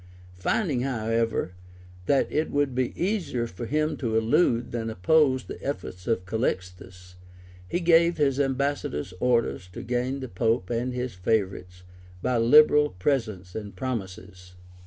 Finding, 0.39 0.81
however, 0.81 1.51
that 2.07 2.25
it 2.31 2.49
would 2.49 2.73
be 2.73 2.91
easier 2.99 3.45
for 3.45 3.67
him 3.67 3.95
to 3.97 4.17
elude 4.17 4.71
than 4.71 4.89
oppose 4.89 5.43
the 5.43 5.63
efforts 5.63 6.07
of 6.07 6.25
Calixtus, 6.25 7.17
he 7.67 7.79
gave 7.79 8.17
his 8.17 8.39
ambassadors 8.39 9.13
orders 9.19 9.67
to 9.73 9.83
gain 9.83 10.19
the 10.19 10.27
pope 10.27 10.71
and 10.71 10.91
his 10.91 11.13
favorites 11.13 11.83
by 12.23 12.39
liberal 12.39 12.89
presents 12.89 13.53
and 13.53 13.75
promises. 13.75 14.55